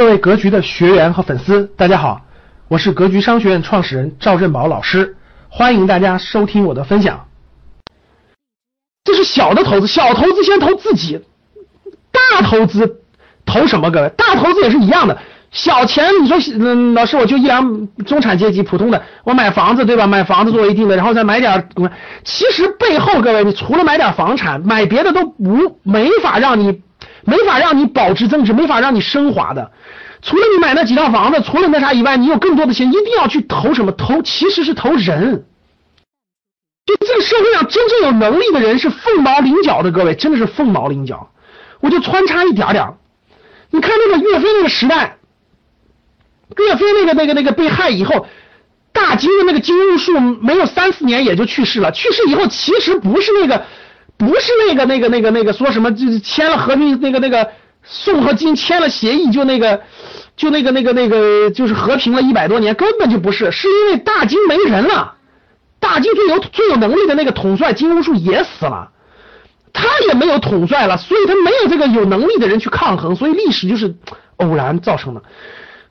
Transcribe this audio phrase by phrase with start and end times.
[0.00, 2.22] 各位格局的学员和粉丝，大家好，
[2.68, 5.18] 我是格局商学院创始人赵振宝老师，
[5.50, 7.26] 欢迎大家收听我的分享。
[9.04, 11.20] 这是小的投资，小投资先投自己，
[12.10, 13.02] 大投资
[13.44, 13.90] 投什么？
[13.90, 15.18] 各位，大投资也是一样的。
[15.50, 20.06] 小钱，你说，嗯，老师，我就一两中产阶级普通的，我买房子对吧？
[20.06, 21.68] 买房子作为一定的，然后再买点，
[22.24, 26.80] 其实背后各位，你除了买点房产，买别的都不没法让你。
[27.24, 29.70] 没法让你保值增值，没法让你升华的。
[30.22, 33.92] 除了你买那几套房子，除了那啥以外，你有更多的钱，一定要去投什么？
[33.92, 35.44] 投其实是投人。
[36.86, 41.30] 就这个社会上真正有能力的人是凤毛麟角的，各位真的是凤毛麟角。
[41.80, 42.94] 我就穿插一点点。
[43.70, 45.16] 你看那个岳飞那个时代，
[46.56, 48.26] 岳飞那个那个那个被害以后，
[48.92, 51.92] 大金的那个金兀术没有三四年也就去世了。
[51.92, 53.64] 去世以后，其实不是那个。
[54.20, 57.50] 不是那个那个那个那个说什么就是签了和平那个那个
[57.82, 59.80] 宋和金签了协议就那个
[60.36, 65.14] 就那个那个那个就是和平了一百多年根本就不是是因为大金没人了，
[65.78, 68.90] 大金最有最有能力的那个统帅金兀术也死了，
[69.72, 73.94] 他也没有统帅了，所以他没有这个有能力的人去抗衡，所以历史就是
[74.36, 75.22] 偶然造成的。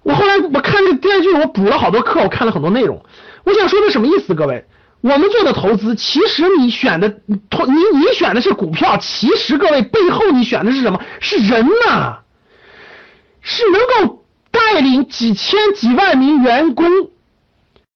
[0.03, 3.03] 我后来我看这电视剧，我补了好多课，我看了很多内容，
[3.43, 4.65] 我想说的什么意思，各位？
[5.01, 7.09] 我们做的投资，其实你选的
[7.49, 11.01] 投你你选的是股票，其实各位背后你选的是什么？
[11.21, 12.19] 是人呐，
[13.41, 16.85] 是能够带领几千几万名员工，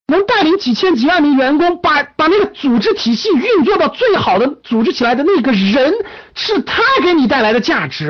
[0.08, 5.94] 能带领几千几万名员工把把那个组织体系运作到最好的组织起来的那个人，
[6.36, 8.08] 是他给你带来的价值，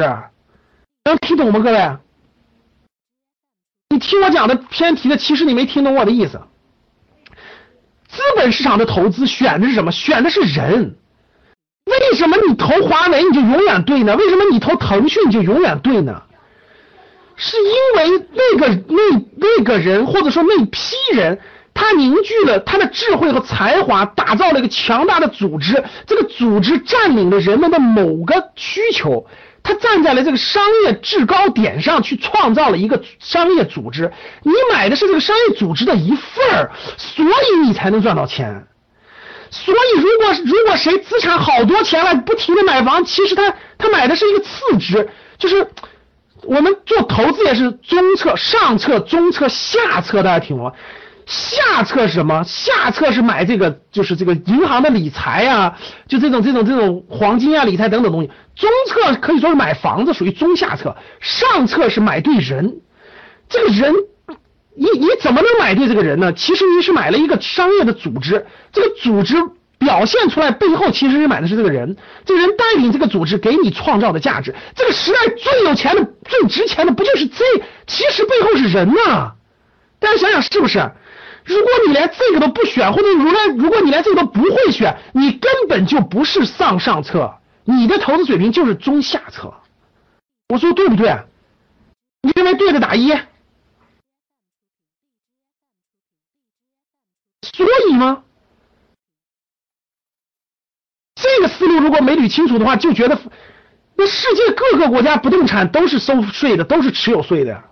[1.05, 1.59] 能听懂吗？
[1.59, 1.97] 各位，
[3.89, 6.39] 你听我讲的偏题的，其实你没听懂我的意思。
[8.13, 9.91] 资本市场的投资选的是什么？
[9.91, 10.95] 选的是人。
[11.85, 14.15] 为什么你投华为你就永远对呢？
[14.15, 16.21] 为什么你投腾讯你就永远对呢？
[17.35, 21.39] 是因为那个那那个人或者说那批人，
[21.73, 25.83] 他凝聚了他的智慧和才华，打造了一个强大的组织。
[26.05, 29.25] 这个组织占领了人们的某个需求。
[29.63, 34.11] 他站在了这个商业制高点上去创造了一个商业组织，
[34.43, 38.67] 你买的是这个商业组织的一份儿，所以你才能赚到钱。
[39.49, 45.67] 所以如果如果谁资产好多钱了，不停的买房，其实他他买的是一个次值，就是
[46.41, 50.73] 我们做投资也是中策、上策、中策、下策，大家听懂吗？
[51.25, 52.43] 下策是什么？
[52.45, 58.29] 下策是买这个，就是这个银行的理财啊，就这种这种这种黄金啊、理财等等东西。
[58.55, 60.95] 中策可以说是买房子，属于中下策。
[61.19, 62.75] 上策是买对人，
[63.49, 63.93] 这个人，
[64.75, 66.33] 你你怎么能买对这个人呢？
[66.33, 69.35] 其实你是买了一个商业的组织，这个组织
[69.79, 71.95] 表现出来背后，其实是买的是这个人，
[72.25, 74.53] 这个人带领这个组织给你创造的价值。
[74.75, 77.43] 这个时代最有钱的、最值钱的，不就是这？
[77.87, 79.31] 其实背后是人呐，
[79.99, 80.91] 大家想想是不是？
[81.45, 89.53] 如果你连这个都不选，或者如来如果你连这个都不会选，你根本就不是上上策，你的投资水平就是中下策。
[90.49, 91.17] 我说对不对？
[92.21, 93.09] 你认为对的打一。
[97.41, 98.23] 所以吗？
[101.15, 103.19] 这个思路如果没捋清楚的话，就觉得
[103.95, 107.63] 那世界各个国家不动产都是收税的，都是持有税的，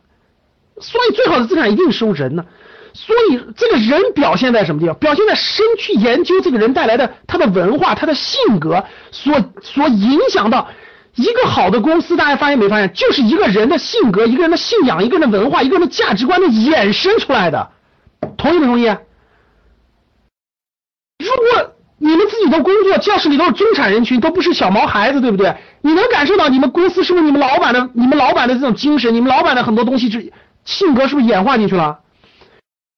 [0.80, 2.46] 所以最好的资产一定收人呢。
[2.94, 4.96] 所以，这个人表现在什么地方？
[4.96, 10.68] 表现在深去研究这个人带来的他的文化、他的性格所所影响到
[11.16, 12.18] 一个好的公司。
[12.18, 12.91] 大家发现没发现？
[12.94, 17.69] 就是一个人的性格、一个人的信仰、一个人的文化、一个人的价值观的衍生出来的。
[18.38, 18.84] 同意不同意？
[21.19, 25.56] 如果你们自己的工作教室里都是中产人群，都不是小毛孩子，对不对？
[25.81, 29.13] 你能感受到你们公司是不是你们老板的、你们老板的这种精神？
[29.13, 30.34] 你们老板的很多东西是
[30.66, 32.00] 性格是不是演化进去了？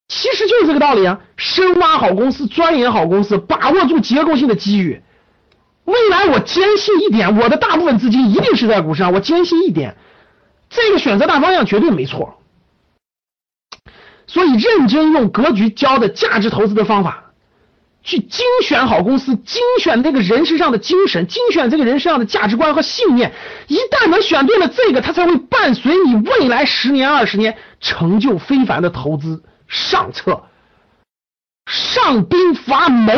[0.08, 1.20] 其实就是这个道理啊！
[1.36, 5.02] 深挖好公司，钻研好公司，把握住结构性的机遇。
[5.84, 9.12] 未来我坚信一点，我的大部分资金一定是在股市上。
[9.12, 9.96] 我坚信一点，
[10.68, 12.38] 这个选择大方向绝对没错。
[14.26, 17.32] 所以认真用格局教的价值投资的方法，
[18.02, 23.32] 去精选好公司，精选这个人身上的精神，精选这个人身上的价值观和信念。
[23.68, 29.42] 一旦能选对了这个，它才会伴随你未来十年、二十年成就非凡的投资。
[29.66, 30.44] 上策，
[31.66, 33.12] 上兵伐谋，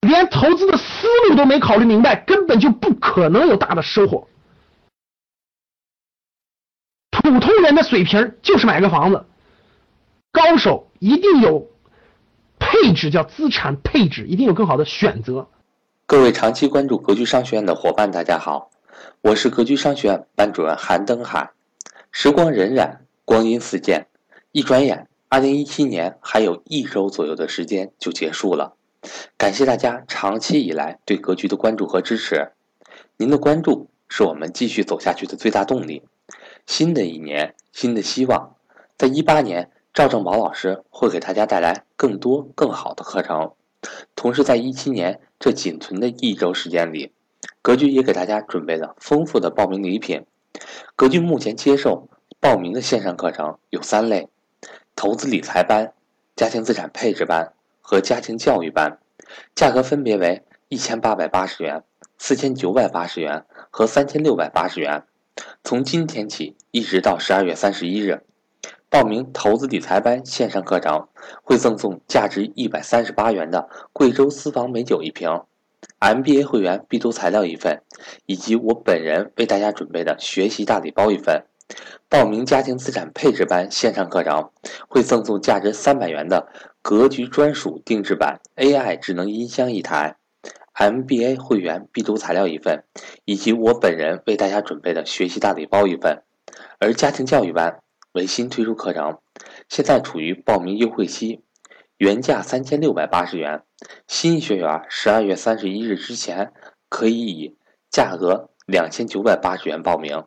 [0.00, 4.28] 连投资的思路都没考虑明白，根本就不可能有大的收获。
[7.10, 9.26] 普通人的水平就是买个房子，
[10.32, 11.70] 高手一定有
[12.58, 15.48] 配置，叫资产配置，一定有更好的选择。
[16.06, 18.70] 各位长期关注格局商学院的伙伴，大家好，
[19.20, 21.50] 我是格局商学院班主任韩登海。
[22.10, 22.98] 时光荏苒。
[23.22, 24.08] 光阴似箭，
[24.50, 28.74] 一转眼，二零一七年还有一周左右的时间就结束了。
[29.38, 32.50] 感谢大家长期以来对格局的关注和支持，
[33.16, 36.02] 您的关注是我们继续走下去的最大动力。
[36.66, 38.56] 新的一年，新的希望，
[38.98, 43.52] 在一八年，赵正宝老师会给大家带来更多更好的课程。
[44.16, 47.12] 同时，在一七年这仅存的一周时间里，
[47.62, 50.24] 格局也给大家准备了丰富的报名礼品。
[50.96, 52.08] 格局目前接受
[52.40, 54.28] 报名的线上课程有三类：
[55.02, 55.94] 投资理财班、
[56.36, 58.98] 家庭资产配置班和家庭教育班，
[59.54, 61.82] 价格分别为一千八百八十元、
[62.18, 65.04] 四千九百八十元和三千六百八十元。
[65.64, 68.20] 从今天起一直到十二月三十一日，
[68.90, 71.08] 报名投资理财班线上课程
[71.42, 75.30] 会赠送价值一百三十八元的贵州私房美酒一瓶
[75.98, 77.80] ，MBA 会员必读材料一份，
[78.26, 81.44] 以及我本人为大家准备的学习大礼包一份。
[82.08, 84.50] 报名家庭资产配置班线上课程
[84.88, 86.48] 会赠送价值三百元的
[86.82, 90.16] 格局专属定制版 AI 智能音箱一台。
[90.72, 92.84] MBA 会员必读材料一份，
[93.26, 96.22] 以及我本人为大家准备的学习大礼包一份。
[96.78, 97.80] 而家庭教育班
[98.12, 99.18] 为新推出课程，
[99.68, 101.42] 现在处于报名优惠期，
[101.98, 103.62] 原价三千六百八十元，
[104.06, 106.50] 新学员十二月三十一日之前
[106.88, 107.58] 可以以
[107.90, 110.24] 价格两千九百八十元报名，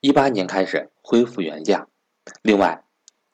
[0.00, 1.88] 一八年开始恢复原价。
[2.40, 2.84] 另外，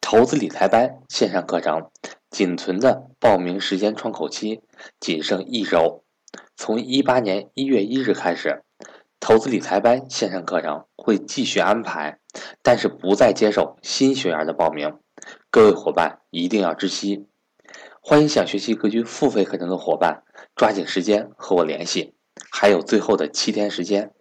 [0.01, 1.91] 投资理财班线上课程
[2.31, 4.63] 仅存的报名时间窗口期
[4.99, 6.05] 仅剩一周。
[6.57, 8.63] 从一八年一月一日开始，
[9.21, 12.19] 投资理财班线上课程会继续安排，
[12.63, 14.99] 但是不再接受新学员的报名。
[15.51, 17.27] 各位伙伴一定要知悉。
[18.01, 20.23] 欢迎想学习格局付费课程的伙伴
[20.57, 22.15] 抓紧时间和我联系，
[22.51, 24.15] 还有最后的七天时间。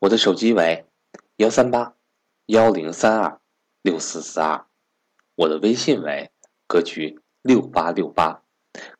[0.00, 0.84] 我的手机为
[1.40, 1.94] 幺三八
[2.44, 3.40] 幺零三二
[3.80, 4.66] 六四四二，
[5.36, 6.30] 我的微信为
[6.66, 8.42] 格局六八六八，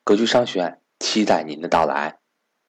[0.03, 2.19] 格局商学院期待您的到来。